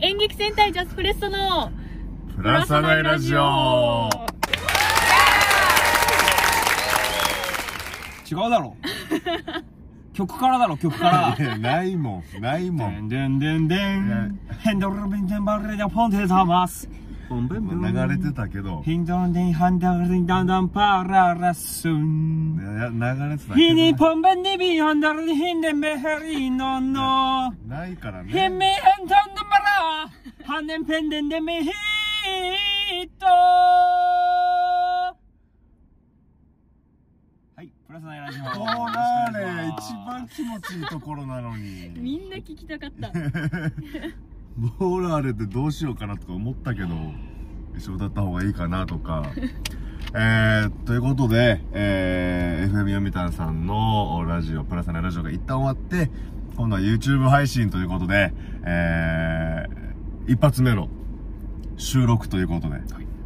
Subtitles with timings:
[0.00, 1.70] 演劇戦隊ジャスプレッソの
[2.36, 4.10] プラサナイラジオ。
[8.30, 8.76] 違うだろ。
[10.12, 11.44] 曲からだろ曲から。
[11.44, 13.08] いやないもんないもん。
[13.08, 16.88] でんでんでんヘンドルビンデンバルレダポンテタマス
[17.28, 18.82] 流れてたけど。
[18.82, 22.60] ヒンドンデンハンダルリンダンダンパララスン流
[23.28, 28.48] れてたヒけニポンベンデビハンダルヒンデンベヘリノノどないからヒね。
[28.50, 30.08] ミヘントンドマラ
[30.44, 33.26] ハンデンペンデンデメヒット
[37.56, 43.10] はいプラスナイラジオこうなれ一番気持ちいいところなのにみんな聞きたかった
[44.56, 46.88] ボーラーレってどうしようかなとか思ったけど
[47.76, 49.24] 一緒に歌った方がいいかなとか。
[50.14, 56.10] えー、ということで、えー、FM 読谷さんのラジオプラスナイラジオが一旦終わって
[56.56, 58.32] 今度は YouTube 配信ということで
[58.68, 60.88] えー、一発目の
[61.76, 62.80] 収録ということで、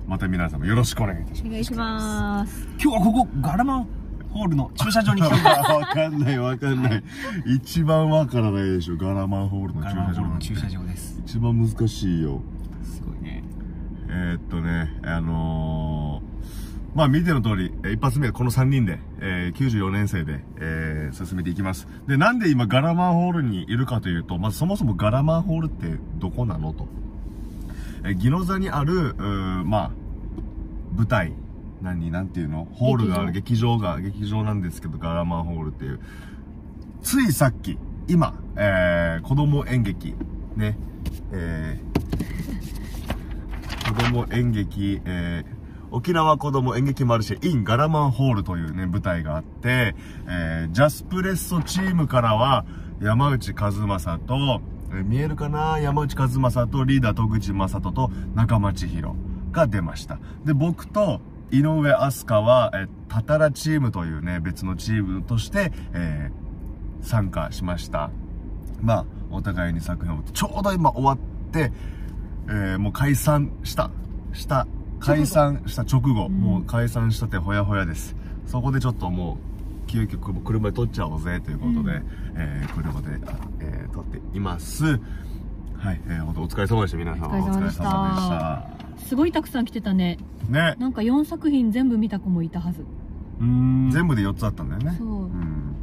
[0.06, 1.48] また皆様よろしくお願いいたします。
[1.48, 2.68] お願いします。
[2.78, 3.99] 今日はここガラマン
[4.33, 7.03] ホールの駐車場に来てますわかんないわかんない。
[7.47, 8.97] 一番わからないでしょ。
[8.97, 12.41] ガラマンホールの駐車場駐車場です一番難しいよ。
[12.84, 13.42] すごいね
[14.08, 21.86] えー、っとね、あのー、まあ見ての通り、えー一発目この3人で、えー、94年生で、えー、進めていきます。
[22.06, 25.86] で、なんで今ガラマンホールにいるかというと、まずそもそもガラマンホールって
[26.19, 26.89] どこなのと。
[28.05, 29.14] えー、ギノ座にある、
[29.64, 29.91] まあ、
[30.97, 31.33] 舞台。
[31.83, 32.67] 何、なんていうの？
[32.73, 36.00] ホールがある、劇場が、劇場なんですけど、ガラマンホールっていう。
[37.03, 37.78] ついさっき、
[38.09, 40.14] 今、えー、子供演劇、
[40.56, 40.77] ね、
[41.33, 49.95] えー、子供演劇、えー、沖縄子供演劇マルシェ in ガラマンホールというね、舞台があって、
[50.28, 52.67] えー、ジャスプレッソチームからは、
[53.01, 54.61] 山内和正と、
[54.92, 55.78] えー見えるかな？
[55.78, 59.14] 山内和正とリーダー戸口正人と中町宏
[59.53, 60.19] が出ました。
[60.45, 68.11] で、僕と井上飛鳥は、えー、タタラチームというね、別のチームとして、えー、参加しました。
[68.80, 71.18] まあ、お互いに作品を、ちょうど今終わっ
[71.50, 71.72] て、
[72.48, 73.90] えーもう解散した、
[74.33, 74.66] した、
[75.00, 78.16] 解散した直後、もう解散したてほやほやです。
[78.46, 79.39] そこでちょっとも
[79.86, 82.02] う、急遽車で撮っちゃおうぜということで、
[82.36, 84.98] えー車で、あえー撮っています。
[85.77, 87.30] はい、えー、本当お疲れ様でした、皆さん。
[87.30, 90.18] お疲れ様でしたすごいたくさん来てたね。
[90.48, 90.77] ね。
[90.78, 92.84] なんか4作品全部見た子もいたはず
[93.40, 94.94] うん全部で4つあったんだよね。
[94.98, 95.74] そううん。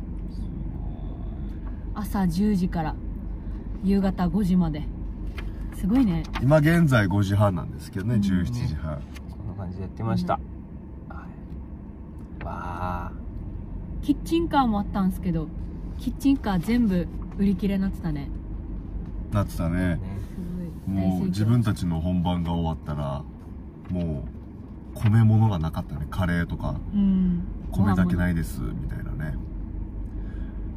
[1.95, 2.95] 朝10時から
[3.83, 4.83] 夕方5時まで
[5.75, 9.01] すごいね今現在5時半なんですけどね、17時半。
[9.29, 10.41] こんな感じでやってました、はい
[12.43, 13.11] わあ
[14.03, 15.47] キッチンカーもあったんですけど
[15.97, 17.07] キッチンカー全部
[17.37, 18.29] 売り切れになってたね
[19.31, 19.95] なってたね。
[19.95, 20.56] ねすごい
[20.87, 23.23] もう自分たちの本番が終わったら
[23.89, 24.23] も
[24.95, 26.07] う米物がなかったね。
[26.09, 26.75] カレーとか。
[26.93, 27.43] うん。
[27.71, 29.35] 米だけないいですみたいなね。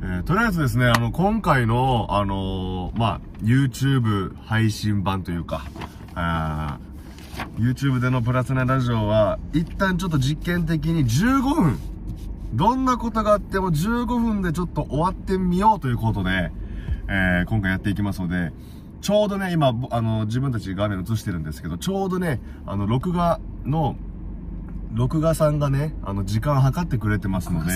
[0.02, 5.66] えーとりあえずですねあの今回のあのーまあ YouTube 配信版というか
[6.14, 11.78] あー YouTube でのプラスナラジオは一旦ちょっと実験的に15分。
[12.52, 16.50] どんなことがあっても15分でちょっと終わってみようということで、
[17.08, 18.52] えー今回やっていきますので、
[19.00, 23.96] ちょうどね、今、ぼあの、自分たち画面映してるんですけど、ちょうどね、あの、録画の、
[24.92, 27.72] 録画さんがね、あの、時間計ってくれてますので、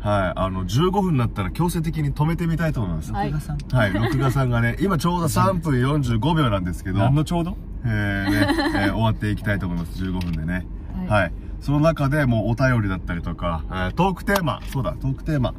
[0.00, 3.12] はい、あの、15分になったら強制的に止めてみたいと思います。
[3.12, 7.56] はい録画さんはい、録画さんがね、今ちょうど 3分45秒なんですけど、何のちょうど？
[7.84, 8.46] えーね、
[8.86, 10.02] えー終わっていきたいと思います。
[10.02, 10.66] 15分でね。
[11.08, 11.14] は。
[11.16, 15.52] はいいその中でもうお便りだったりとか、えートークテーマ、そうだ、トークテーマ、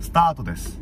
[0.00, 0.80] スタートです。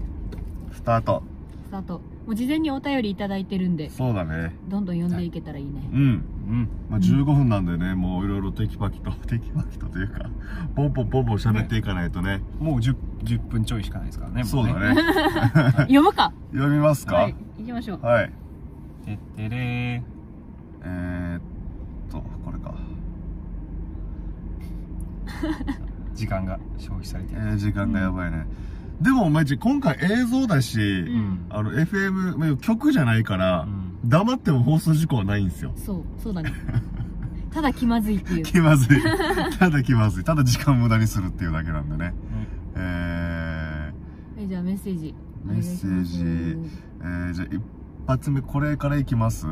[0.72, 1.22] スタート。
[1.66, 4.52] スタートもう事前にお便りいただいてるんでそうだね。
[4.68, 6.00] どんどん読んでいけたらいいね、うん。
[6.00, 6.04] う
[6.52, 10.28] んまあ、15分なんでね、もういろいろテキパキと、 テキパキとというか、
[10.74, 12.42] ポンポンポンポン喋っていかないとね。
[12.58, 15.00] もう 10, 10分ちょいしかないですからねもそうだね。
[15.86, 16.32] 読むか？
[16.52, 17.14] 読みますか？
[17.16, 18.32] はい行きましょうはい。
[19.04, 20.02] てってれ
[20.84, 21.40] えー、っ
[22.10, 22.74] と、これか。
[25.26, 28.46] ー 時間が消費されてるえー、時間がやばいね。
[29.00, 31.46] でも、マジ、今回映像だし、ん。
[31.50, 34.08] あの、FM、まあ曲じゃないから、うん。
[34.08, 35.72] 黙っても放送事故はないんですよ。
[35.76, 36.52] そうそうだね。
[37.52, 38.42] ただ気まずいっていう。
[38.44, 38.98] 気まずい。
[39.58, 40.24] ただ気まずい。
[40.24, 42.14] ただ時間無駄にするっていうだけなんでね。
[42.76, 43.92] え
[44.36, 45.14] はいじゃあメッセージ。
[45.44, 46.22] メッセージ。
[46.22, 47.62] えー、じゃあ一
[48.06, 49.46] 発目これからいきます？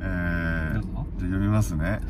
[0.00, 2.00] えー、じゃあ読みますね。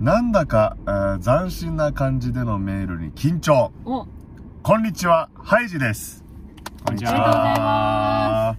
[0.00, 3.72] なんだか、えー斬新な感じでのメールに緊張。
[4.62, 6.22] こんにちは、ハイジです。
[6.84, 8.56] こんにちありがとうございま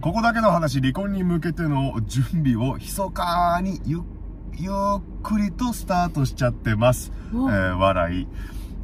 [0.00, 4.02] ここだけの話、離婚に向けての準備を密かにゆ
[4.54, 7.12] ゆっくりとスタートしちゃってます。
[7.32, 8.28] えおー笑い。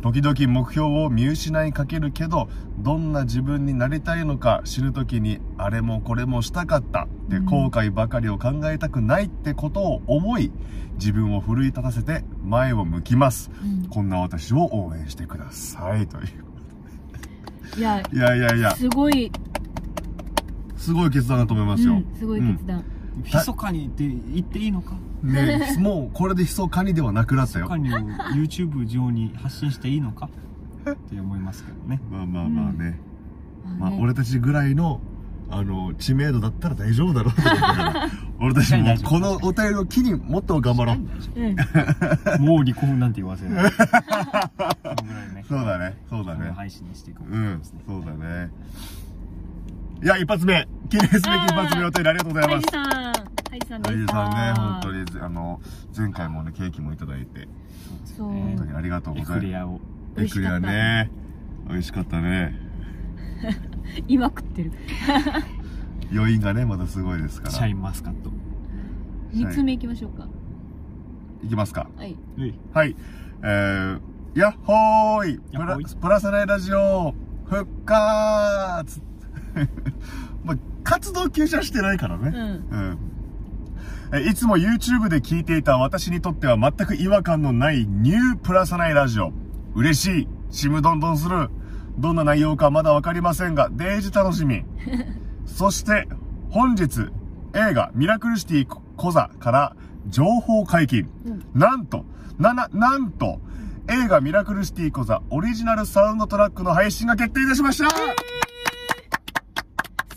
[0.01, 2.49] 時々目標を見失いかけるけど、
[2.79, 10.53] どんな自分になりたいのか死ぬ時にあれもこれもしたかったってうん後悔ばかりを考えたくないってことを思い、
[10.95, 13.51] 自分を奮い立たせて前を向きます。
[13.63, 16.07] うんこんな私を応援してください。
[16.07, 16.27] という。
[17.77, 19.31] いやいやいやいや、すごい、
[20.77, 21.95] すごい決断だと思いますよ。
[21.95, 22.85] うん、すごい決断、
[23.25, 24.97] 密かにって言っていいのか？
[25.23, 27.67] ね、 もうこれで密かにではなくなったよ。
[27.67, 27.77] 密か。
[27.79, 27.99] にを
[28.35, 30.29] YouTube 上に発信していいのか？
[30.91, 32.01] って思いますけどね。
[32.11, 33.01] まあまあまあね。
[33.79, 33.99] まあね。
[34.01, 35.01] 俺たちぐらいの、
[35.51, 38.09] あの、知名度だったら大丈夫だろうと思ってるから。
[38.41, 40.97] 俺たちもこのお便りを機にもっと頑張ろう。
[42.37, 42.47] うん。
[42.47, 43.73] もう離婚なんて言わせない。
[43.73, 45.45] そのぐらいね。
[45.49, 46.51] そうだね、そうだね。
[46.53, 48.51] 配信にしていくうん、そうだね。
[50.03, 50.69] いや、一発目。
[50.89, 53.18] 記念すべき一発目お便りありがとうございます。
[53.51, 55.61] ハイジさんハイジさんでハイさんね、本当に、あの、
[55.97, 57.49] 前回もね、ケーキもいただいて、
[58.05, 59.81] そう本当にありがとうエございまクレアを
[60.17, 60.23] す。
[60.23, 61.11] エクレアね。
[61.69, 62.59] 美味しかったね。
[64.09, 64.73] 今食ってる
[66.13, 67.55] 余韻がね、まだすごいですから。
[67.55, 68.31] シャインマスカット
[69.33, 70.27] 2つ目いきましょうか
[71.45, 71.89] いきますか。
[71.97, 72.17] はい
[72.73, 72.97] はい。
[73.43, 74.01] えー、
[74.39, 77.15] やっほーいプラプラスナイラジオ
[77.45, 79.01] 復活
[80.45, 82.29] まあ、活動休止はしてないからね。
[82.29, 82.99] うんうん。
[84.13, 89.33] えいつも YouTube で聞いていた私にとっては全く違和感のないニュープラスナイラジオ。
[89.75, 90.29] 嬉しい。
[90.51, 91.51] ちむどんどんする。
[91.99, 94.65] どんな内容かまだわかりませんが、デージ楽しみ。
[95.45, 96.09] そして、
[96.49, 97.11] 本日、
[97.55, 99.77] 映画ミラクルシティコザから
[100.07, 101.11] 情報解禁。
[101.27, 102.07] うんなんと、
[102.39, 103.41] な、な、なんと、
[103.89, 107.91] 映画ミラクルシティコザオリジナルサウンドトラックの配信が決定いたしました、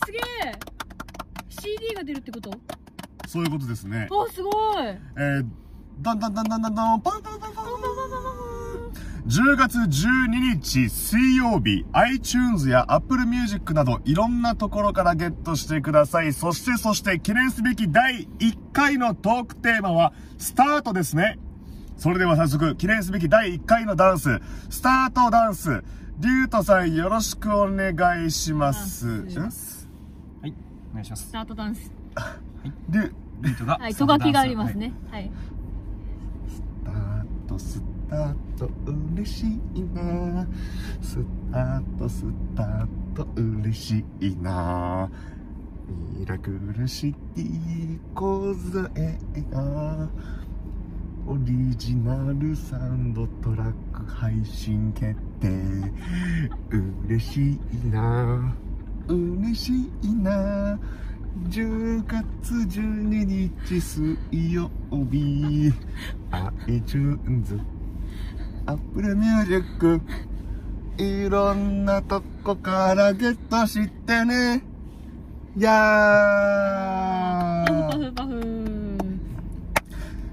[0.05, 0.21] すげえ
[1.49, 2.51] CD が出るってこと？
[3.31, 4.10] そういうことですね。
[4.12, 5.45] おすごいえー、
[6.01, 7.66] だんだんだんだんだんだん、パンパンパンパン
[9.25, 10.28] 10月12
[10.60, 16.33] 日水曜日、iTunes や Apple Music などいろんなところからゲットしてください。
[16.33, 21.39] そしてそして記念すべき第1回のトークテーマはスタートですね。
[21.95, 25.86] それでは早速、記念すべき第1回のダンス、スタートダンス、
[26.19, 29.07] リュウトさんよろしくお願いします。
[29.07, 30.54] はい
[30.92, 31.89] お願いしますスタートダンス
[32.63, 34.93] リュウ、リートがはいとがきがありますね。
[35.09, 35.31] はい。
[36.47, 38.69] スタートスタート
[39.13, 40.47] 嬉しいな。
[41.01, 41.17] ス
[41.51, 42.25] タートス
[42.55, 45.09] タート嬉しいな。
[46.17, 49.17] ミラクルシティコザ映
[49.51, 50.09] 画
[51.27, 55.49] オリジナルサウンドトラック配信決定。
[57.07, 58.55] 嬉しいな。
[59.07, 59.71] 嬉し
[60.01, 60.79] いな。
[61.49, 64.18] 10月12日水
[64.53, 65.74] 曜日。
[66.68, 67.59] iTunes
[68.65, 70.01] Apple Music
[70.98, 74.63] いろんなとこからゲットしてね。
[75.57, 75.69] や
[77.68, 78.42] パフパーフパフ。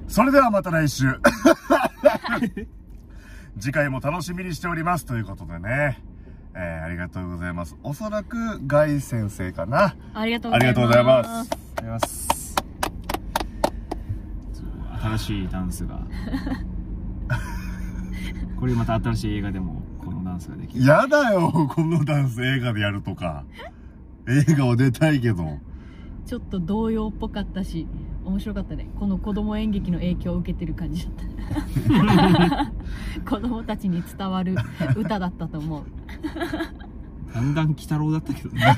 [0.08, 1.06] それではまた来週。
[3.58, 6.02] 次回も楽しみにしておりますということでね。
[6.54, 7.76] えー、ありがとうございます。
[7.82, 8.36] おそらく
[8.66, 9.96] ガイ先生かな。
[10.14, 11.50] ありがとうございます。
[11.52, 12.54] あます。
[15.00, 16.00] 新しいダンスが。
[18.58, 20.84] これまた新しい映画でもこのダンスができる。
[20.84, 23.44] やだよこのダンス映画でやるとか。
[24.26, 25.58] 映画を出たいけど。
[26.26, 27.86] ちょっと童謡っぽかったし
[28.24, 28.88] 面白かったね。
[28.98, 31.28] この子供演劇の影響を受けてる感じだった。
[33.24, 34.56] 子供たちに伝わる
[34.96, 35.84] 歌だったと思う
[37.38, 38.62] だんだん鬼太郎だったけどね。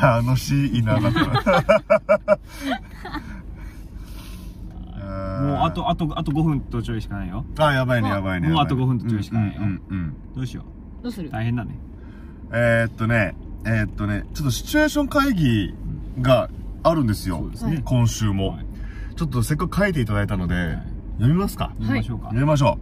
[0.00, 2.38] 楽しい稲だった
[5.42, 7.44] もうあとあとあと5分とちょいしかないよ。
[7.58, 9.60] あやばいねやばいねもうあとやばい5分とちょいしかないよ。
[9.60, 10.64] うんうんうんどうしよ
[11.02, 11.28] どうする？
[11.28, 11.78] う大変だね。
[12.52, 13.34] えー、っとね
[13.64, 15.74] えー、っとねちょっとシチュエーション会議
[16.20, 16.48] が
[16.82, 17.38] あるんですよ。
[17.38, 17.82] そうですね。
[17.84, 18.66] 今週も、はい。
[19.16, 20.58] ちょっとせっかく書いていただいたので、い。
[21.18, 21.72] 読みますか？
[21.78, 22.24] 見ましょうか。
[22.26, 22.78] 読みましょ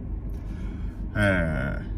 [1.15, 1.19] う。
[1.19, 1.94] えー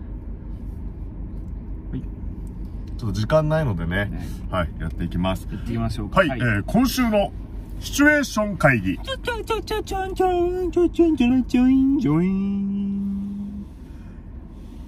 [2.98, 5.48] ちょっと時間ないのでね、ねはい、やっていきます。
[5.50, 6.20] 行ってきましょうか。
[6.20, 7.32] はい、はい、えー、今週の
[7.80, 9.00] シチュエーション会議。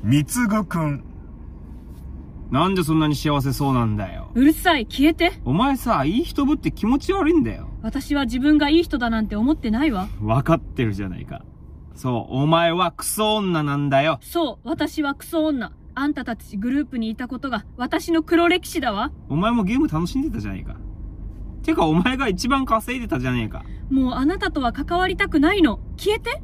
[0.03, 1.03] みつぐくん。
[2.49, 4.31] なんでそんなに幸せそうなんだよ。
[4.33, 5.33] うるさい、消えて。
[5.45, 7.69] お前さ、いい人ぶって気持ち悪いんだよ。
[7.83, 10.07] 私は自分がいい人だなんて思ってないわ。
[10.23, 11.43] わかってるじゃないか。
[11.93, 14.17] そう、お前はクソ女なんだよ。
[14.21, 15.73] そう、私はクソ女。
[15.99, 20.77] あんたたちグループにいたことが私の黒歴史だわお前もゲーム楽しんでたじゃないか
[21.61, 23.65] てかお前が一番稼いでたじゃねえか。
[23.89, 26.41] もうあなたとは関わりたくないの消えて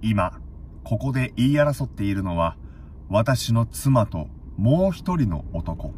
[0.00, 0.40] 今、
[0.84, 2.56] ここで言い争っているのは、
[3.08, 5.92] 私の妻ともう一人の男。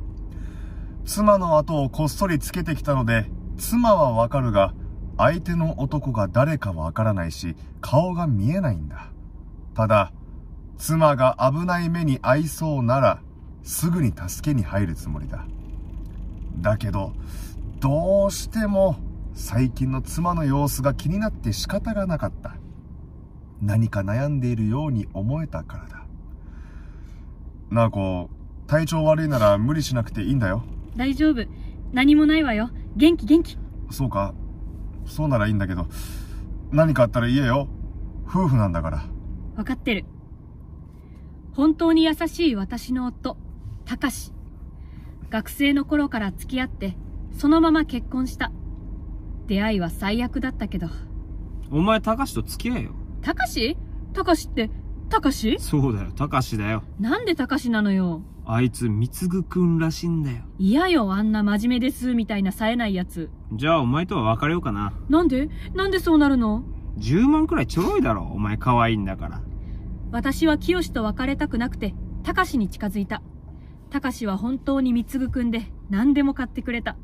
[1.05, 3.27] 妻の後をこっそりつけてきたので、
[3.59, 4.73] 妻はわかるが、
[5.19, 9.12] 相手の男が誰かわからないし、顔が見えないんだ。
[9.75, 10.13] ただ、
[10.77, 13.23] 妻が危ない目に遭いそうなら、
[13.63, 15.47] すぐに助けに入るつもりだ。
[16.59, 17.13] だけど、
[17.81, 18.97] どうしても、
[19.35, 22.57] 最近の妻の様子が気になって仕方がなかった。
[23.61, 26.07] 何か悩んでいるように思えたからだ。
[27.71, 28.29] なあこ、
[28.67, 30.65] 体調悪いなら無理しなくていいんだよ。
[30.97, 31.47] 大丈夫。
[31.93, 32.71] 何もないわよ。
[32.97, 33.57] 元気元気。
[33.91, 34.35] そうか。
[35.07, 35.87] そうならいいんだけど、
[36.71, 37.69] 何かあったら言えよ。
[38.27, 39.05] 夫婦なんだから。
[39.57, 40.05] わかってる。
[41.55, 43.37] 本当に優しい私の夫、
[43.85, 44.33] たかし。
[45.31, 46.97] 学生の頃から付き合って、
[47.33, 48.53] そのまま結婚した。
[49.47, 50.89] 出会いは最悪だったけど。
[51.71, 52.93] お前、たかしと付き合えよ。
[53.21, 53.77] たかし
[54.13, 54.71] たかしって、
[55.09, 56.83] たかしそうだよ、たかしだよ。
[56.99, 58.23] なんでたかしなのよ。
[58.45, 60.39] あいつ、みつぐくんらしいんだよ。
[60.59, 63.31] 嫌よ、あんな真面目です、みたいな冴えないやつ。
[63.53, 64.93] じゃあ、お前とは別れようかな。
[65.09, 65.49] なんで？
[65.75, 66.65] なんでそうなるの？
[66.99, 69.41] 10万くらいちょろいだろ、お前可愛いんだから。
[70.11, 73.23] 私は清と別れたくなくて、たかしに近づいた。
[73.91, 76.97] たかしは本当にみつぐくんで、何でも買ってくれた。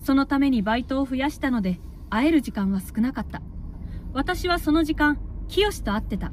[0.00, 1.80] そのためにバイトを増やしたので、
[2.10, 3.42] 会える時間は少なかった。
[4.14, 5.18] 私はその時間、
[5.48, 6.32] 清と会ってた。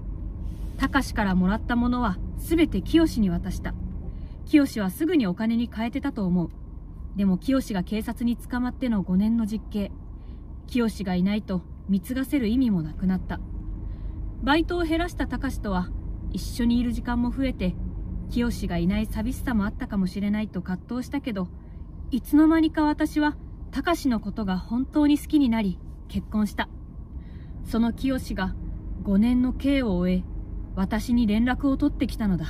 [0.78, 3.74] たかしからもらったものは、すべて清に渡した。
[4.46, 6.50] 清はすぐにお金に変えてたと思う。
[7.16, 9.92] でも清が警察に捕まっての5年の実刑。
[10.68, 13.39] 清がいないと貢がせる意味もなくなった。
[14.44, 15.89] バイトを減らしたたかしとは
[16.32, 17.75] 一緒にいる時間も増えて、
[18.30, 21.48] 清がいない寂しさもあったかもしれないと葛藤したけど、
[22.12, 23.36] いつの間にか私は
[23.72, 26.70] たかしのことが本当に好きになり、結婚した。
[27.65, 28.56] その清が
[29.04, 30.24] 5年の刑を終え、
[30.75, 32.46] 私に連絡を取ってきたのだ。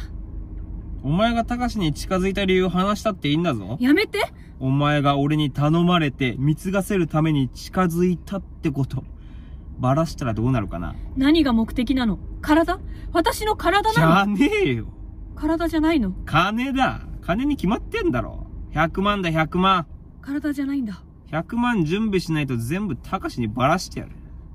[1.04, 3.78] お前がたかしに近づいた理由を話したっていいんだぞ。
[3.80, 4.20] やめて
[4.60, 9.04] お前が俺に頼まれて貢がせるために近づいたってこと。
[9.80, 10.96] バラしたらどうなるかな？
[11.18, 12.20] 何が目的なの？
[12.42, 12.80] 体？
[13.12, 14.20] 私の体じなの？
[14.22, 14.88] ゃねえよ。
[15.36, 16.12] 体じゃないの？
[16.26, 17.02] 金だ。
[17.22, 18.48] 金に決まってんだろ。
[18.72, 19.88] 100万だ、100万。
[20.22, 21.04] 体じゃないんだ。
[21.32, 24.12] 100万準備しないと全部たかしにバラしてやる。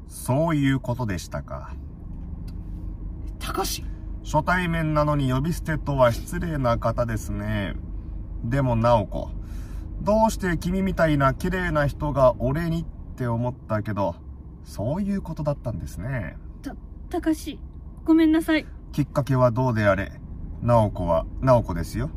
[0.06, 1.74] そういうことでしたか。
[3.38, 3.84] たかし
[4.22, 7.74] 初対面なのに呼び捨てとは失礼な方ですね。
[8.44, 9.30] でも、直子。
[10.02, 14.14] どうして君みたいな綺麗な人が俺にって思ったけど、
[14.64, 16.36] そういうことだったんですね。
[16.62, 16.74] た、
[17.08, 17.58] たかし、
[18.04, 18.66] ごめんなさい。
[18.92, 20.12] きっかけはどうであれ、
[20.62, 22.10] 直子は直子ですよ。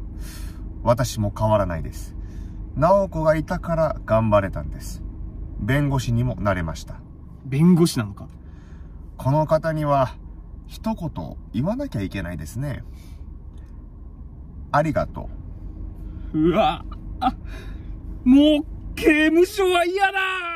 [0.84, 2.16] 私も変わらないです。
[2.76, 5.04] 直子がいたから頑張れたんです。
[5.60, 7.00] 弁護士にもなれました。
[7.46, 8.28] 弁護士なのか
[9.18, 10.16] この方には、
[10.68, 12.84] 一言言わなきゃいけないですね。
[14.72, 15.30] ありがと
[16.34, 16.84] うわ。
[17.20, 17.36] あ、
[18.24, 20.20] もう、刑務所は嫌だ
[20.50, 20.53] う。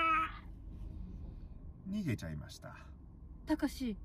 [1.89, 2.75] 逃げちゃいました。
[3.45, 3.95] たかし、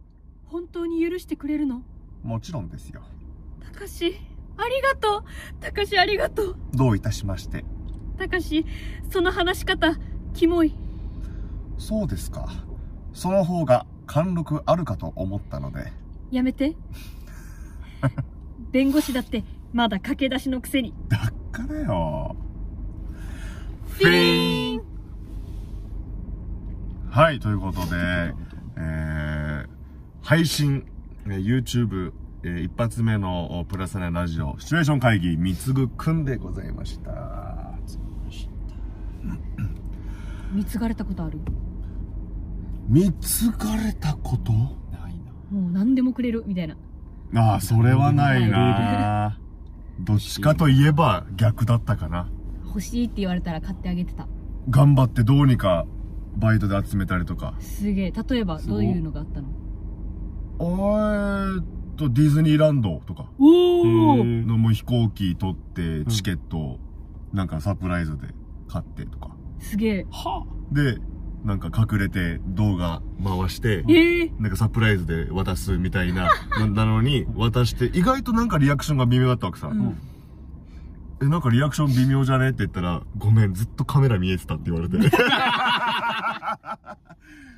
[0.47, 1.83] 本当に許してくれるの？
[2.23, 3.03] もちろんですよ。
[3.61, 4.17] たかし、
[4.57, 5.25] ありがとう
[5.61, 7.65] たかしありがとうどういたしまして。
[8.19, 8.65] たかし、
[9.11, 9.97] その話し方、
[10.35, 10.75] キモい。
[11.79, 12.49] そうですか。
[13.13, 15.93] その方が貫禄あるかと思ったので。
[16.31, 16.77] やめて。
[18.71, 20.95] 弁護士だって、まだ駆け出しのくせに。
[21.09, 22.37] だっからよ。
[23.89, 24.62] フィーン
[27.13, 28.33] はい、ということで、
[28.79, 29.67] えー、
[30.23, 30.87] 配信、
[31.27, 32.11] えー YouTube、
[32.43, 37.75] えー一発目のおプラスネラジオ、シチュエーション会議、みつぐくんでございました。
[40.55, 41.05] 貢がれた。
[41.05, 41.39] ことある
[42.89, 44.15] みつがれた。
[44.15, 45.33] ことないな。
[45.51, 46.63] もう何でもくれる、みた。
[46.63, 46.77] いな。
[47.35, 49.39] ああ、それはないな。
[50.01, 51.99] どっちかといえば逆だった。
[51.99, 52.31] かな。
[52.65, 53.53] 欲しいって言われた。
[53.53, 54.27] ら買ってあげてた。
[54.71, 55.85] 頑張ってどうにか
[56.37, 57.55] バイトで集めたりとか。
[57.61, 58.13] すげえ。
[58.29, 59.49] 例えば、どういうのがあったの？
[60.61, 61.65] えーっ
[61.97, 63.31] と、ディズニーランドとか。
[63.39, 66.79] おーのもう飛行機取って、チケットを、
[67.33, 68.29] なんかサプライズで
[68.69, 69.31] 買ってとか。
[69.59, 70.07] すげえ。
[70.11, 70.99] はで、
[71.45, 79.69] なんか隠れて動画回して、ええなんかサプライズで渡すみたいな、 ななのに、渡して、意外となんかリアクションが微妙だったわけさ。
[79.69, 79.97] うん
[81.23, 82.49] え、なんかリアクション微妙じゃね？
[82.49, 84.99] って言ったら、ごめん、ずっとカメラ見えてたって言われて。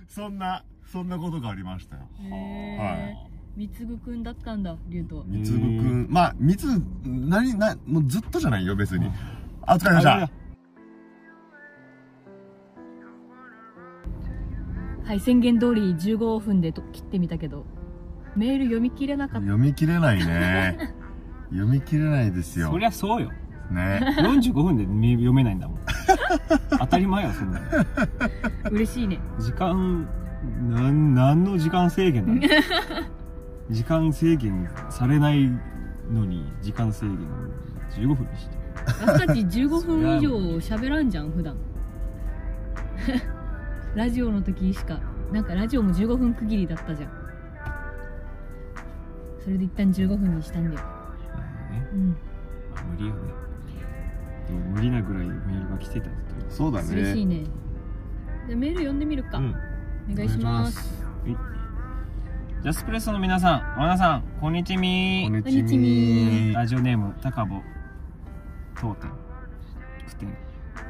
[0.06, 2.02] そんな、そんなことがありましたよ。
[2.20, 3.16] へはえ。
[3.56, 5.24] みつぐくんだったんだ、リュウト。
[5.26, 6.66] みつぐくん、まあ、みつ、
[7.04, 9.10] なに、な、もうずっとじゃないよ、別に。
[9.66, 10.10] あお疲れ様でした。
[15.04, 17.66] はい宣言通り15分でと切ってみたけど。
[18.36, 19.40] メール読み切れなかった。
[19.40, 20.94] 読み切れないね。
[21.52, 22.70] 読み切れないですよ。
[22.70, 23.30] そりゃそうよ
[23.70, 24.00] ね。
[24.18, 25.78] 45分で見読めないんだもん。
[26.78, 27.66] 当たり前よそんなの。
[28.70, 29.18] 嬉しいね。
[29.38, 30.06] 時間
[30.70, 32.40] なん何の時間制限なの？
[33.70, 35.50] 時間制限されない
[36.12, 37.18] のに時間制限
[37.92, 38.56] 15分にして。
[39.00, 41.56] 私たち15分以上喋らんじゃん普段。
[43.94, 44.98] ラジオの時しか
[45.32, 47.10] なんかラジオも15分区切りだったじゃん。
[49.42, 50.76] それで一旦15分にしたんだよ。
[51.70, 51.86] ね。
[51.92, 52.08] うん。
[52.74, 53.20] まあ無理よね。
[53.20, 53.43] で
[54.52, 56.14] も無理なぐらいメールが来てたという
[56.48, 56.88] そうだね。
[56.88, 57.44] 嬉しいね。
[58.46, 59.54] じゃあメール読んでみるか、うん。
[60.12, 61.04] お願いします。
[61.24, 61.36] はい。
[62.62, 65.28] ジャスプレッソの皆さん皆さんこんにちみ。
[65.28, 66.52] こんにちみ。
[66.54, 67.62] ラジオネーム高保
[68.74, 69.10] 当店
[70.06, 70.36] 句点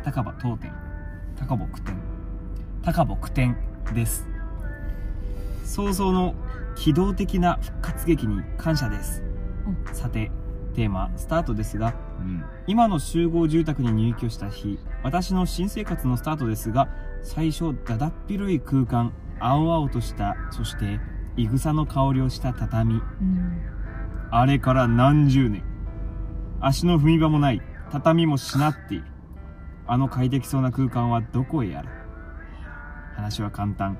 [0.04, 0.72] 高保当店
[1.38, 1.96] 高保句点
[2.84, 3.56] 高保句点
[3.94, 4.28] です。
[5.64, 6.34] 早々の
[6.76, 9.22] 機動的な復活劇に感謝です。
[9.92, 10.30] さて
[10.74, 12.44] テーマスタートですがうん。
[12.66, 16.88] 今の集合住宅に入居した日私の新生活のスタートですが
[17.22, 21.00] 最初だだっ広い空間青々としたそして
[21.36, 22.94] いぐさの香りをした畳。
[22.94, 23.62] うん。
[24.30, 25.64] あれから何十年。
[26.60, 29.04] 足の踏み場もない畳もしなっている
[29.86, 31.90] あの快適そうな空間はどこへやら。
[33.16, 33.98] 話は簡単。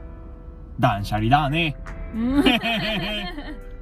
[0.78, 1.76] 断捨離だね。
[2.14, 2.44] うん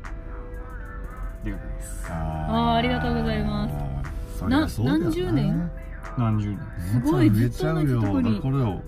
[1.44, 4.44] でございますああーありがとうございます。
[4.44, 5.70] な何十年？
[6.18, 6.58] 何十年？
[7.04, 8.36] すごいずっと同じとこに。
[8.36, 8.82] よこれを。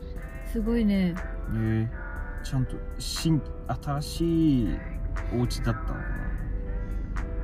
[0.52, 1.14] すごいね。
[1.50, 1.88] えー、
[2.44, 3.40] ちゃんと新
[3.82, 4.68] 新しい
[5.32, 5.98] お家だったのかな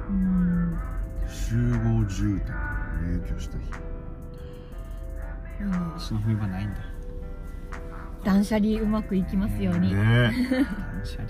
[0.09, 0.79] うん
[1.29, 2.51] 集合住宅
[3.05, 3.65] に入居した日。
[5.63, 6.81] いいね足の踏み場ないんだ。
[8.25, 10.03] 断捨離うまくいきますように、ね
[10.93, 11.29] 断捨離。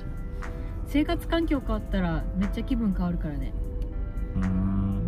[0.87, 3.53] 生活環境変わったらめっちゃ気分変わるからね
[4.37, 5.01] うーん。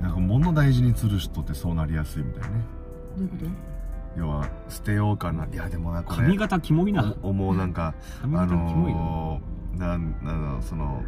[0.00, 2.64] なんか物大事にする人ってそうなりやすいみたいね。
[3.16, 3.44] どういうこと？
[4.16, 5.46] 要は捨てようかな。
[5.46, 7.14] いやでもなこれ髪型キモいな。
[7.22, 11.02] お思うなんか髪あ型キモいな、のー、なんなんだろうその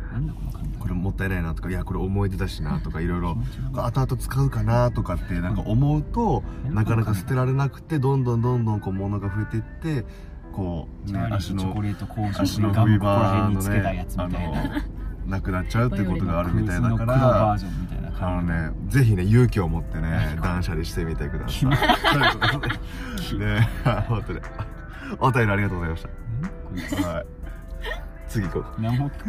[0.78, 3.36] これもったいないなとかいやこれ思い出だしなとかいろいろ
[3.72, 10.04] 後々使うかなとかってなんか思うとなかなか捨てられなくてどんどんどんどんこう物が増えていって
[10.52, 14.28] こう、ね足のチョコレート工場足のたやねあつみたいな。
[14.28, 14.82] の
[15.26, 17.56] なくなっちゃうってことがあるみたいだからあ
[18.40, 21.58] のねぜひね勇気を持ってね断捨離してみてください。
[21.58, 21.90] キモという
[22.60, 23.68] ことでね
[24.08, 24.40] 本当に。
[25.18, 26.08] お便りありがとうございました。
[27.08, 27.26] はい。
[28.28, 28.80] 次行こう。
[28.80, 29.10] 何も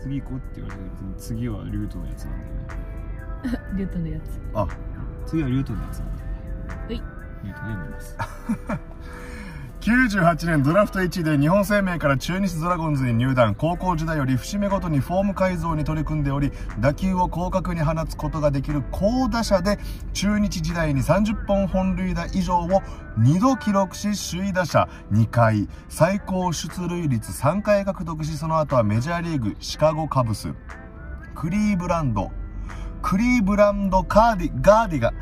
[0.00, 2.58] 次行こうって言われたけど次はリュートのやつなんだよね。
[3.74, 4.40] リュットのやつ。
[4.54, 4.66] あ
[5.26, 6.34] 次はリュートのやつなんだよね。
[6.86, 6.94] はい。
[7.44, 8.16] リュートで見ます
[9.80, 13.54] 98年ドラフト1位で日本生命から中日ドラゴンズに入団。
[13.54, 19.78] 高校時代より節目ごとにフォーム改造に取り組んでおり打球を広角に放つことができる好打者で
[20.12, 22.82] 中日時代に30本本塁打以上を
[23.18, 25.68] 2度記録し首位打者2回。
[25.88, 30.54] 最高出塁率3回獲得しその後はメジャーリーグシカゴカブス。
[31.36, 32.32] クリーブランド。
[33.00, 35.14] クリーブランドカーディガーディガ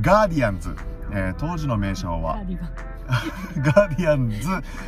[0.00, 0.74] ガーディアンズ、
[1.12, 2.42] えー当時の名称は
[3.58, 4.36] ガーディアンズ、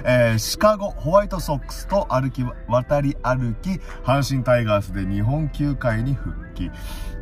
[0.05, 3.71] えーシカゴホワイトソックスと歩き渡り歩き
[4.05, 6.71] 阪神タイガースで日本球界に復帰、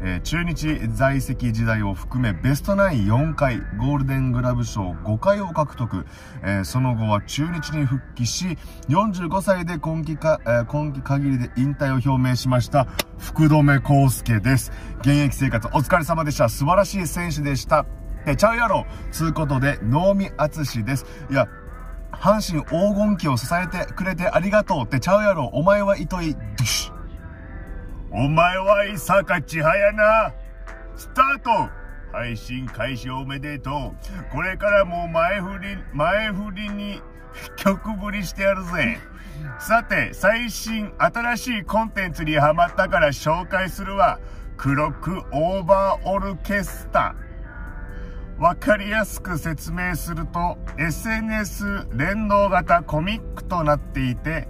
[0.03, 6.07] えー中日在籍時代を含めベストナイン4回ゴールデングラブ賞5回を獲得、
[6.43, 12.87] えーその後は中日に復帰し45歳で今季か、え今季限りで引退を表明しました
[13.19, 14.73] 福留孝介です。
[15.01, 16.49] 現役生活お疲れ様でした。
[16.49, 17.87] 素晴らしい選手でした。
[18.27, 18.87] えちゃうやろ。
[19.11, 21.07] つうことで能見淳です。
[21.31, 21.49] いや
[22.13, 25.47] 阪神黄金期を支えてくれてありがとうってちゃうやろ。
[25.53, 26.93] お前は糸井ドシ。
[28.11, 30.33] お前は伊坂千早な。
[30.97, 31.71] スタート。
[32.13, 34.33] 配信開始おめでとう。
[34.33, 37.03] これからも前振り前振りに
[37.57, 38.99] 曲振りしてやるぜ。
[39.59, 44.19] さて最新新しいコンテンツにハマったから紹介するわ。
[44.57, 47.15] クロックオーバーオルケスタ。
[48.39, 54.47] わかりやすく説明すると SNS 連動型コミックとなっていて、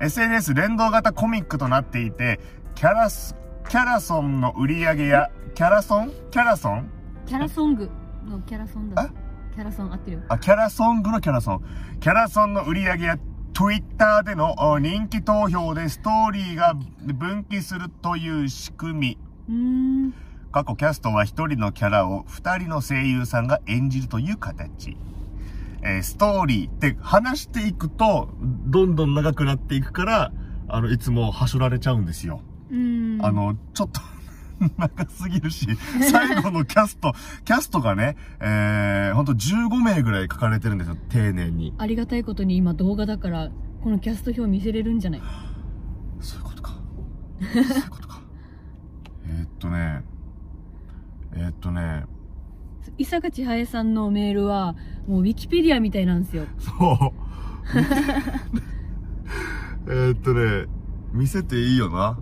[0.00, 2.38] SNS 連動型コミックとなっていて
[2.76, 3.34] キャラス
[3.68, 6.12] キャラソンの売り上げやキャラソン？
[6.30, 6.90] キャラソン？
[7.26, 7.90] キャラソング
[8.24, 9.02] のキャラソンだ。
[9.02, 9.10] あ
[9.54, 10.22] キャラソン合ってるよ。
[10.28, 11.64] あキャラソングのキャラソン。
[12.00, 13.18] キャラソンの売り上げや
[13.52, 16.74] Twitter でのお人気投票でストーリーが
[17.14, 19.18] 分岐するという仕組み。
[19.48, 19.54] うー
[20.08, 20.14] ん。
[20.54, 24.96] 過去キャストは一人のキャラを二人の声優さんが演じるという形。
[25.82, 30.32] えーストーリーって話していくと、どんどん長くなっていくから、
[30.68, 32.40] あの、いつもはしょられちゃうんですよ。
[32.70, 33.26] うーん。
[33.26, 34.00] あ、の、ちょっと、
[34.78, 35.66] 長すぎるし、
[36.08, 37.14] 最後のキャスト、
[37.44, 41.74] キャストがね、えー、ほんと15名ぐらい書かれてるんですよ、丁寧に。
[41.78, 43.50] ありがたいことに今動画だから、
[43.82, 45.22] このキャスト表見せれるんじゃない？
[46.20, 46.74] そういうことか。
[47.40, 48.20] そういうことか。
[49.26, 50.04] えーっとね、
[51.34, 52.04] えーっとね、
[52.98, 56.44] 伊坂千早さんのメールは、もうウィキペディアみたいなんですよ。
[56.58, 56.76] そう。
[59.92, 60.66] えーっとね、
[61.12, 62.18] 見せていいよな。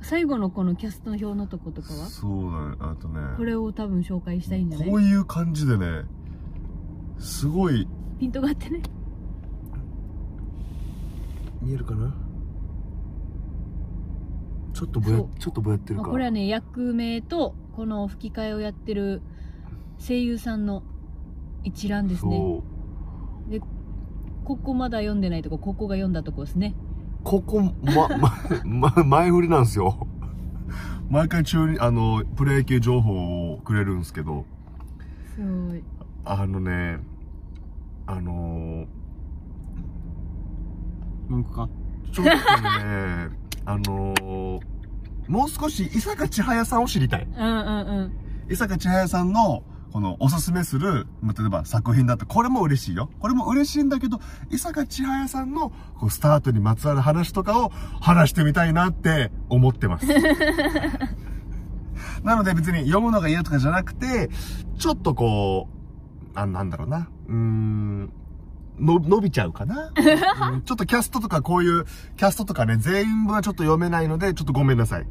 [0.00, 2.06] 最後のこのキャストの表のとことかは？
[2.06, 3.20] そうだね、あとね。
[3.36, 4.88] これを多分紹介したいんじゃない？
[4.88, 6.04] こういう感じでね、
[7.18, 7.88] すごい、
[8.20, 8.82] ピントがあってね。
[11.60, 12.14] 見えるかな？
[14.72, 16.10] ちょっとぼやちょっとぼやってるまあか。
[16.12, 19.20] これはね、役名と、この吹き替えをやってる
[19.98, 20.82] 声優さんの
[21.62, 22.62] 一覧ですね。
[23.50, 23.60] で、
[24.44, 26.74] ここまだ読んでないとこ、ここが読んだとこですね。
[27.22, 28.08] ここ、ま、
[28.64, 30.06] ま、ま、前振りなんですよ。
[31.10, 34.46] 毎回中に、あの、プロ野球情報をくれるんですけど、
[35.34, 35.84] すごい。
[36.24, 36.98] あのね、
[38.06, 38.86] あの
[41.28, 41.68] 文句か？
[42.10, 42.38] ちょっとね、
[43.66, 44.60] あの
[45.28, 47.26] もう少し伊坂千早さんを知りたい。
[47.26, 48.52] うんうんうん。
[48.52, 53.10] 伊坂千早さんの、このおすすめする、まあ例えば作品だって、これも嬉しいよ。
[53.18, 60.06] これも嬉しいんだけど、伊坂千早さんのこうスタートにまつわる話とかを話してみたいなって思ってます。
[62.22, 64.30] なので別に読むのが嫌とかじゃなくて、
[64.78, 65.68] ちょっとこ
[66.34, 67.08] う、あなんだろうな。
[67.28, 68.12] うーん。
[68.80, 69.92] の、伸びちゃうかな、
[70.52, 71.84] うんちょっとキャストとかこういう、
[72.16, 75.06] キャストとかね、全員分はちょっと読めないので、ちょっとごめんなさい。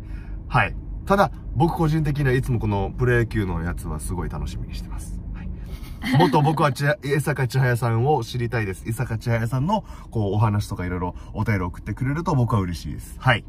[0.47, 0.75] はい。
[1.05, 5.19] ただ、僕個人的にはいつもこのプロ野球のやつはすごい楽しみにしてます。
[5.33, 6.17] はい。
[6.17, 8.87] もっと僕はち、伊坂千早さんを知りたいです。
[8.89, 13.17] 伊坂千早さんの、こう、お話とかいろいろお便り送ってくれると僕は嬉しいです。
[13.19, 13.45] はい。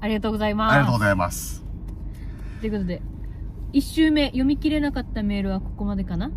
[0.00, 0.74] ありがとうございます。
[0.74, 1.64] ありがとうございます。
[2.60, 3.02] ということで、
[3.72, 6.30] 一周目読み切れなかったメールはここまでかな？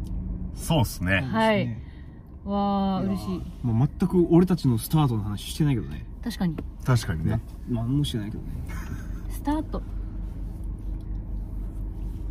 [0.55, 1.21] そうっすね。
[1.21, 1.86] はいね
[2.47, 3.41] わー、嬉しい。
[3.65, 6.55] もう全く俺たちのスタートの話してないけどね確かに。
[6.85, 7.41] 確かにね。
[7.69, 8.49] 何もしてないけどね
[9.29, 9.81] スタート。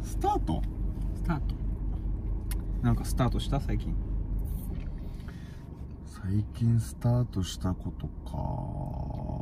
[0.03, 0.63] スタート？
[1.15, 1.55] スタート
[2.83, 3.61] なんかスタートした？
[3.61, 3.95] 最近
[6.07, 8.07] 最近スタートしたこと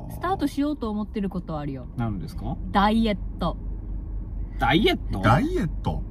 [0.09, 0.15] か。
[0.15, 1.87] スタートしようと思ってることはあるよ。
[1.97, 2.57] なんですか？
[2.73, 3.57] ダイエット。
[4.59, 5.21] ダイエット？
[5.21, 6.03] ダイエット？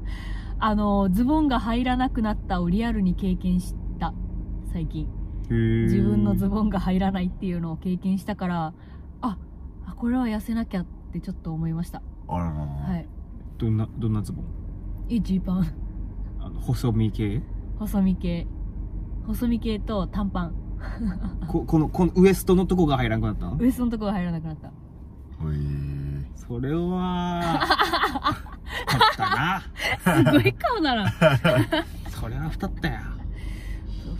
[0.59, 3.82] あの、ズボンが入らなくなったをリアルに経験した。
[4.73, 5.07] 最近。
[5.49, 8.73] 自自分のズボンが入らないっていうのを経験したから、
[9.21, 9.37] あ、
[9.85, 12.01] あこれは痩せなきゃってちょっと思いました。
[12.27, 12.55] あららら。
[12.65, 13.07] はい。
[13.59, 14.45] どんなどんなズボン？
[15.09, 15.75] いいジーパン。
[16.39, 17.43] あの細身系？
[17.77, 18.47] 細身系。
[19.27, 20.55] 細身系と短パン。
[21.47, 23.57] ここのこのウエストのとこが入らなくなったの？
[23.57, 24.71] ウエストのとこが入らなくなった。
[25.39, 28.47] ほいーそれは あ
[29.13, 31.11] ったなすごい顔だな。
[32.09, 33.12] それは太ったよ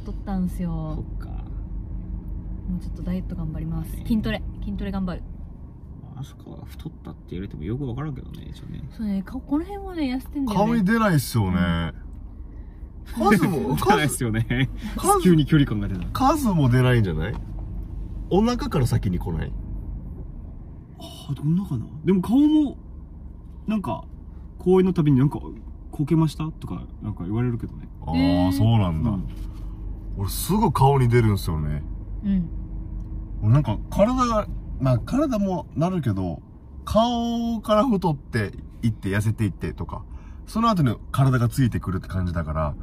[0.04, 1.04] 太ったんすそよ。
[1.16, 3.92] っかもうちょっとダイエット頑張ります。
[3.98, 4.42] 筋トレ。
[4.62, 5.24] 筋トレ頑張る。
[6.16, 10.66] あそこは太ったって言われてもよくわからんけどね一応ねそうね、顔この辺はね、痩せてんだよね。
[10.66, 11.92] 顔に出ないっすよね。
[13.16, 17.34] 数も、 じゃないで数、すよね数急に距離感が出た数も出ないんじゃない？
[18.30, 19.52] お腹から先に来ない？
[21.00, 22.78] ああどんなかなでも顔も
[23.68, 24.06] なんか
[24.60, 25.40] 公演のたびになんか
[25.92, 26.50] こけました？
[26.60, 29.10] とかなんか言われるけどねああ、えーそうなんだ。
[29.10, 29.26] うん
[30.18, 31.84] 俺すぐ顔に出るんすよね。
[32.24, 32.50] うん。
[33.42, 34.48] 俺なんか体が、
[34.80, 36.42] まあ体もなるけど、
[36.86, 40.04] 顔から太っていって痩せていってとか、
[40.46, 42.76] その後に体がついてくるって感じだから、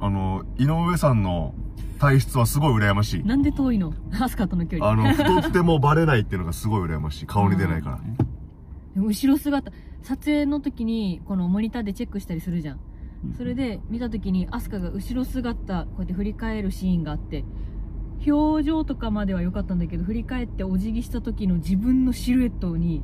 [0.00, 1.54] あの、井上さんの
[1.98, 3.24] 体質はすごい羨ましい。
[3.24, 3.94] なんで遠いの？
[4.20, 4.90] アスカとの距離。
[4.90, 7.26] あの、太ってもバレないっていうのがすごい羨ましい。
[7.26, 8.00] 顔に出ないから。
[8.94, 12.80] でも後ろ姿、撮影の時に、このモニターでチェックしたりするじゃん。
[13.36, 17.44] それで見た時にアスカが後ろ姿こうやって振り返るシーンがあって
[18.26, 23.02] 表情とかまでは良かったんだけど振り返ってお辞儀した時の自分のシルエットに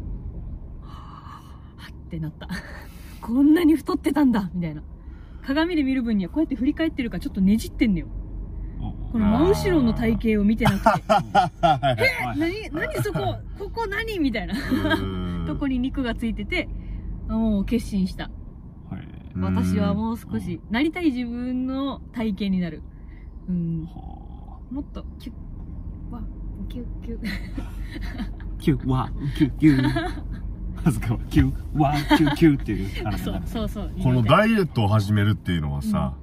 [0.83, 2.49] はぁってなった。
[3.21, 4.83] こんなに太ってたんだみたいな。
[5.43, 8.07] 鏡で見る分にはこうやって振り返ってるからちょっとねじってんのよ。
[9.13, 10.89] この真後ろの体型を見てなくて。
[10.89, 10.97] は
[12.35, 14.19] い何何そこここ何？
[14.21, 14.55] みたいな。
[15.47, 16.69] とこに肉がついてて
[17.29, 18.25] もう決心した。
[18.25, 18.40] はい
[19.41, 22.83] 私はもう少しなりたい自分の体型になる。
[23.49, 23.87] うん。
[23.87, 26.23] はもっとキュッわ
[26.69, 27.29] キュッキュッ。
[27.59, 27.73] あ
[28.59, 29.89] キュッワキュッキュッ。
[30.85, 33.93] あ ずかは9ワンキューキューっていうそうそうそう。
[34.03, 36.15] このイダイエットを始めるっていうのはさ、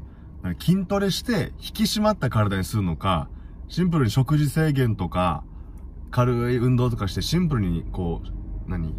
[0.44, 3.30] なんか筋トレして引き締まった体にするのか、
[3.68, 5.44] シンプルに食事制限とか、
[6.10, 8.96] 軽い運動とかしてシンプルにこう、何？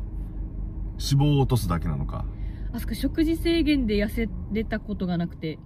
[1.00, 2.24] 脂肪を落とすだけなのか。
[2.72, 5.58] あそこ食事制限で痩せれたことがなくて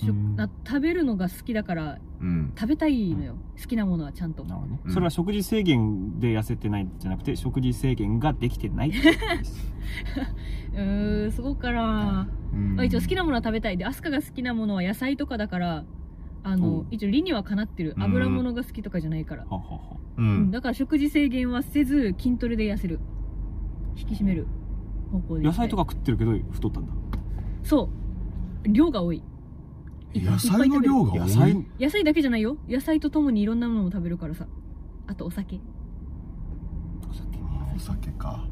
[0.00, 0.36] しょうん。
[0.36, 2.52] な食べるのが好きだからうん。
[2.56, 4.44] 食べたいのよ、好きなものはちゃんと。
[4.44, 4.92] なるほどね、うん。
[4.92, 9.72] それは食事制限で痩せてないんじゃなくて食事制限ができてないってことです。
[10.72, 12.76] うーんそうかな、うん。
[12.76, 15.84] まあ、一応好きなものは食べたいでアスカが好きなものは野菜とかだから
[16.44, 16.82] あの、う。
[16.84, 17.94] ん一応理にはかなってる。
[17.96, 18.02] うん。
[18.04, 19.80] 油物が好きとかじゃないから、ははは。
[20.16, 20.50] ううんん。
[20.50, 23.00] だから食事制限はせず筋トレで痩せる。
[23.96, 24.46] 引き締める
[25.12, 26.92] 方向で野菜とか食ってるけど太ったんだ。
[27.62, 27.90] そ
[28.64, 28.68] う。
[28.68, 29.22] 量が多い。
[30.14, 31.18] 野菜の量が多い？
[31.20, 31.66] 野菜？
[31.80, 32.56] 野菜だけじゃないよ。
[32.68, 34.46] 野菜とともにいろんなものも食べるからさ。
[35.06, 35.60] あとお酒。
[37.08, 37.42] お酒ね。
[37.76, 38.44] お酒か。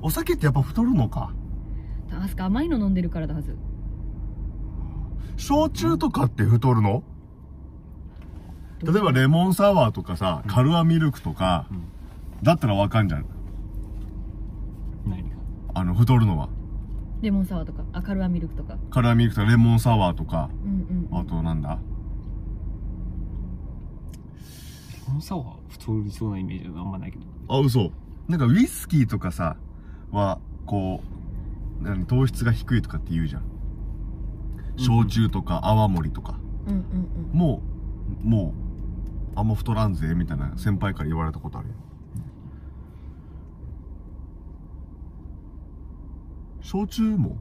[0.00, 1.32] お酒ってやっぱ太るのか？
[2.12, 3.56] アスカ甘いの飲んでるからだはず。
[5.36, 7.02] 焼酎とかって太るの？
[8.82, 11.84] 例えばレモンサワーとかさ、カルアミルクとか、うん。
[12.42, 13.26] だったらわかんじゃん。
[15.74, 16.48] あの、太るのは。
[17.22, 21.78] レモンサワーとかアカルアミルクとかカルアミルクとかレモンサワーとか、うんうんあとなんだ？
[25.06, 27.92] このさは太りそうなイメージはあんまないけどあ、嘘。
[28.28, 29.56] なんかウイスキーとかさ、
[30.10, 31.00] は、こ
[31.80, 33.42] う、何、糖質が低いとかって言うじゃん。
[34.76, 36.38] 焼酎とか泡盛とか。
[36.66, 37.62] うんうんうんも
[38.24, 38.54] う、も
[39.36, 41.74] う、あんま太らんぜ、みたいな先輩から言われたことあるよ。
[46.62, 47.36] 焼酎も？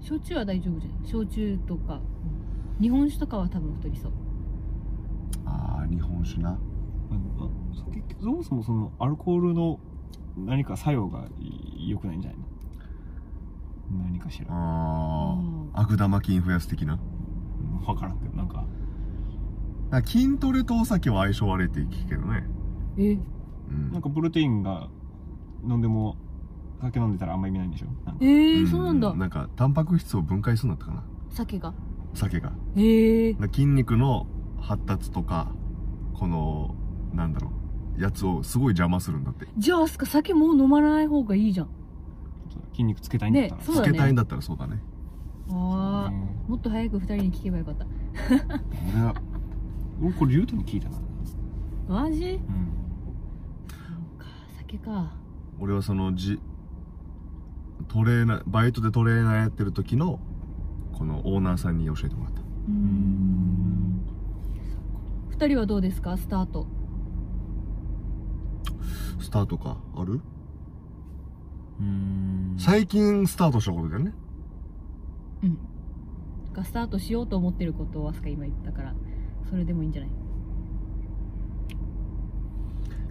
[0.00, 1.08] 焼酎は大丈夫じゃない？
[1.08, 2.02] 焼酎とか、うん
[2.80, 4.12] 日本酒とかは多分太りそう。
[5.44, 6.58] ああ、日本酒な。
[8.20, 9.78] そもそもそのアルコールの
[10.36, 11.28] 何か作用が
[11.76, 12.44] 良くないんじゃないの？
[14.04, 14.46] 何かしら。
[14.50, 15.70] あうん。
[15.74, 16.94] あ、悪玉菌増やす的な？
[16.94, 18.64] うん分からんけどなんか。
[19.90, 22.44] なんか筋トレとお酒は相性悪いって聞くけどね。
[22.96, 23.12] え？
[23.68, 23.92] うん。
[23.92, 24.88] なんかプロテインが
[25.64, 26.16] 飲んでも
[26.82, 27.86] 酒飲んでたらあんま意味ないんでしょ？
[28.20, 29.14] えー、そうなんだ。
[29.14, 31.04] なんか、タンパク質を分解するんだったかな？
[31.30, 31.72] 酒が。
[32.14, 32.52] 酒が。
[32.76, 34.26] ええだから筋肉の
[34.60, 35.52] 発達とか、
[36.14, 36.74] この、
[37.14, 37.50] なんだろ
[37.98, 39.46] う、やつをすごい邪魔するんだって。
[39.56, 41.68] じゃあアスカ酒もう飲まない方がいいじゃん。
[42.72, 43.56] 筋肉つけたいんだったら。
[43.56, 43.88] ねそうだね。
[43.88, 44.82] つけたいんだったらそうだね。
[45.50, 46.36] ああね。
[46.48, 47.86] もっと早く二人に聞けばよかった。
[48.94, 49.14] 俺は
[50.02, 50.98] 俺これリュウトに聞いたな。
[51.88, 52.24] マジ？
[52.24, 52.38] うん。
[53.68, 53.74] そ
[54.16, 54.26] うか
[54.58, 55.12] 酒か。
[55.60, 56.40] 俺はそのじ、
[57.92, 60.18] トレーナー、バイトでトレーナーやってる時の、
[60.94, 62.40] このオーナーさんに教えてもらった。
[62.40, 64.00] うーん。
[65.28, 66.16] 二人はどうですか？
[66.16, 66.66] スタート。
[69.20, 70.22] スタートか、ある？
[71.80, 72.56] うん。
[72.58, 74.14] 最近スタートしたことだよね。
[75.42, 75.58] うん。
[76.54, 78.94] がスタートしようと思ってることをアスカ今言ったから
[79.50, 80.10] それでもいいんじゃない？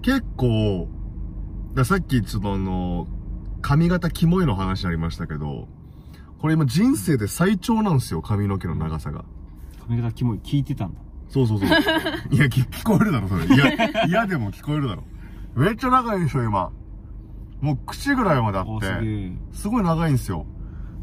[0.02, 0.88] 結構、
[1.76, 3.06] ださっきちょっとあの、
[3.62, 5.68] 髪型キモいの話ありましたけど、
[6.40, 9.26] これ今人生で最長なんですよ、髪の毛の長さが。
[9.88, 11.70] 髪型キモい聞いてたんだそうそうそう。
[12.32, 13.46] いや、聞聞こえるだろ、それ。
[13.46, 15.04] いや、嫌でも聞こえるだろ。
[15.56, 16.72] めっちゃ長いでしょ、今。
[17.62, 20.46] もう口ぐらいまであって、えすごい長いんですよ。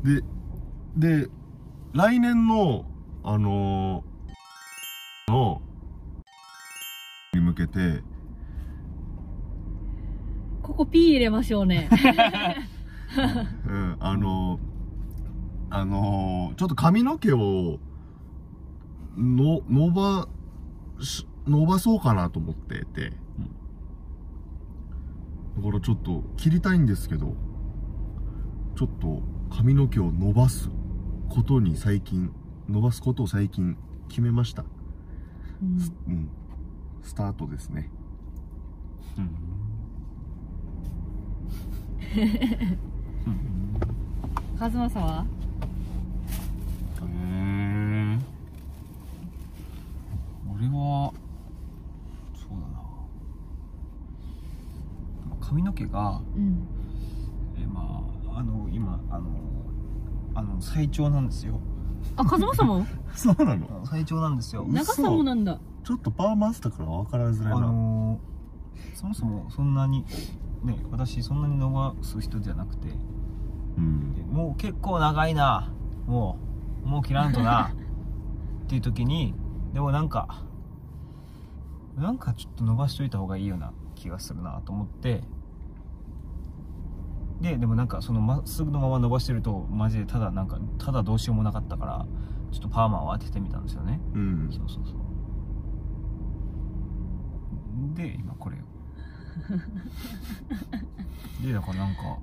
[0.02, 0.22] で、
[0.96, 1.28] で、
[1.92, 2.84] 来年の、
[3.22, 5.62] あのーの、
[7.34, 8.02] に向けて、
[10.68, 11.88] ここ P 入れましょうね
[13.66, 14.60] うん、あの、
[15.70, 17.78] あの、ちょっと髪の毛を、
[19.16, 20.28] の、伸ば
[21.00, 23.14] し、伸ばそうかなと思ってて、
[25.56, 27.34] だからちょっと切りたいんですけど、
[28.76, 30.68] ちょっと髪の毛を伸ばす
[31.30, 32.30] ことに最近、
[32.68, 33.78] 伸ばすことを最近
[34.08, 34.66] 決めました。
[35.62, 36.28] うんうん。
[37.00, 37.90] スタートですね。
[39.16, 39.57] うん
[44.58, 45.26] カズマさんは？
[47.00, 48.18] へえ
[50.52, 51.12] 俺は
[52.34, 52.82] そうだな。
[55.40, 56.66] 髪の毛がうん。
[57.56, 58.02] えま
[58.34, 59.28] ああの今あの
[60.34, 61.60] あの最長なんですよ。
[62.16, 63.84] あカズマさんもそうなの。
[63.84, 64.64] 最長なんですよ。
[64.68, 65.60] 嘘長さもなんだ。
[65.84, 67.66] ちょっとパーマスタから分からずらいあな。
[67.66, 68.18] の
[68.94, 70.04] そもそもそんなに
[70.64, 72.88] ね私そんなに伸ばす人じゃなくて
[73.78, 74.14] うん。
[74.14, 74.22] で。
[74.22, 75.72] もう結構長いな。
[76.06, 76.38] も
[76.84, 77.72] うもう切らんとな。
[78.64, 79.34] っていう時に
[79.72, 80.42] でもなんか
[81.96, 85.24] なんかちょっと伸ばしといた方がいいような気がするなと思って。
[87.40, 92.06] ででもなんかそのまっすぐのまま伸ばしてるとマジでただなんかただどうしようもなかったから
[92.50, 94.00] ちょっとパーマを当ててみたんですよね。
[94.12, 94.48] うん。
[94.50, 94.96] そうそうそう。
[97.94, 98.58] で今これを
[101.42, 102.18] でだからなんか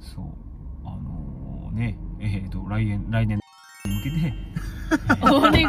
[0.00, 0.26] そう
[0.84, 3.38] あのねえっ、と来年来年
[3.84, 4.34] に向けて。
[5.22, 5.64] お願い。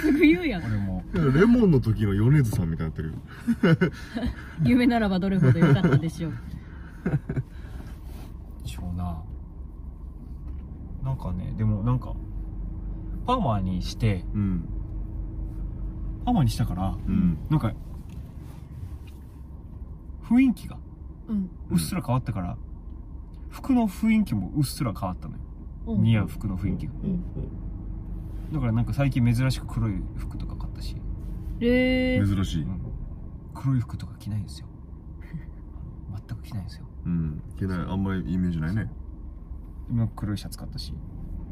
[0.00, 0.64] すぐ言うやん。
[0.64, 1.04] 俺も。
[1.12, 3.16] レモンの時の米津さんみたいになってるよ。
[4.64, 6.32] 夢ならばどれほど良かったでしょう。
[8.64, 9.22] しょうな。
[11.04, 12.14] なんかねでもなんか
[13.26, 14.68] パーマにしてうん。
[16.24, 17.38] パーマにしたからうん。
[17.50, 17.72] なんか
[20.30, 20.78] 雰囲気が
[21.28, 21.50] うん。
[21.70, 22.56] うっすら変わったから、
[23.48, 25.40] 服の雰囲気もうっすら変わったのよ。
[25.86, 26.02] うん。
[26.02, 26.92] 似合う服の雰囲気が。
[27.04, 28.52] うん。
[28.52, 30.96] だからなんか最近珍しく黒い服とか買ったし、
[31.60, 32.62] えー、珍しい。
[32.62, 32.80] うん。
[33.54, 34.66] 黒い服とか着ないんですよ。
[36.28, 36.86] 全く着ないんですよ。
[37.06, 37.42] うん。
[37.56, 37.78] けない。
[37.78, 38.90] あんまりイメージないね。
[39.88, 40.92] 今黒いシャツ買ったし。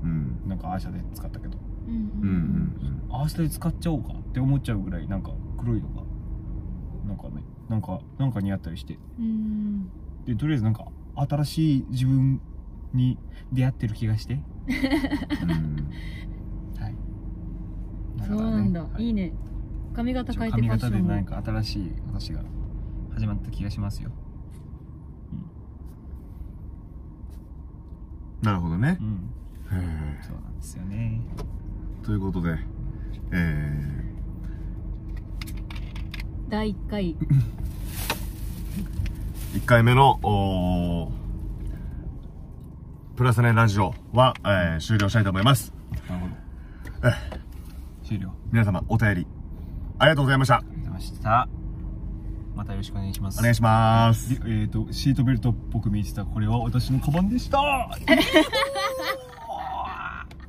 [0.03, 0.41] うん。
[0.47, 1.59] なんかアーシャで使ったけど。
[1.87, 3.15] うんうんうん。
[3.15, 6.03] アーシャで使っちゃおうかって思っちゃうぐらいなんか黒いのが
[7.09, 8.99] なんかねなんかなんか似合ったりして。
[9.19, 9.91] うん。
[10.27, 12.41] でとりあえずなんか新しい自分
[12.93, 13.19] に
[13.51, 14.35] 出会ってる気がして。
[15.43, 15.91] うん。
[16.79, 16.95] はい。
[18.27, 19.05] そうなんだ、はい。
[19.05, 19.33] い、いね。
[19.95, 22.43] 髪型変えて髪型でなんか新しい私が
[23.15, 24.11] 始まった気がしますよ。
[28.43, 28.99] なるほどね。
[29.01, 29.31] うん。
[29.73, 31.23] へそうなんですよね。
[32.03, 32.59] ーということで
[33.33, 34.08] え
[36.49, 37.15] 第1回。
[37.15, 37.17] ー、
[39.61, 41.13] 1回目の
[43.17, 45.75] プラスネラジオは、えー、終了したいと思います。
[46.09, 46.35] なるほど。
[48.03, 48.31] 終了。
[48.31, 49.27] あ皆様お便り
[49.99, 50.61] ありがとうございました。
[50.61, 51.49] りがとうございました。
[52.57, 53.41] またよろしくお願いします。
[53.41, 54.31] お願いします。
[54.31, 57.59] でえっ、とシートベルトっぽく見えてたこれは私のカバンでした